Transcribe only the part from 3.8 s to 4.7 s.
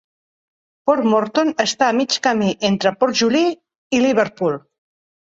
i Liverpool.